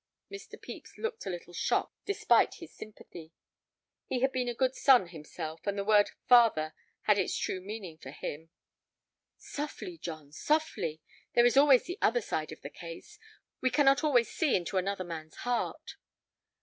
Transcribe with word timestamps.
Mr. 0.31 0.59
Pepys 0.59 0.97
looked 0.97 1.27
a 1.27 1.29
little 1.29 1.53
shocked 1.53 1.93
despite 2.07 2.55
his 2.55 2.73
sympathy. 2.73 3.33
He 4.07 4.21
had 4.21 4.31
been 4.31 4.49
a 4.49 4.55
good 4.55 4.73
son 4.73 5.09
himself, 5.09 5.67
and 5.67 5.77
the 5.77 5.83
word 5.83 6.09
"father" 6.27 6.73
had 7.01 7.19
its 7.19 7.37
true 7.37 7.61
meaning 7.61 7.99
for 7.99 8.09
him. 8.09 8.49
"Softly, 9.37 9.99
John, 9.99 10.31
softly. 10.31 11.03
There 11.35 11.45
is 11.45 11.55
always 11.55 11.83
the 11.83 11.99
other 12.01 12.19
side 12.21 12.51
of 12.51 12.61
the 12.61 12.71
case; 12.71 13.19
we 13.61 13.69
cannot 13.69 14.03
always 14.03 14.27
see 14.27 14.55
into 14.55 14.77
another 14.77 15.03
man's 15.03 15.35
heart." 15.35 15.97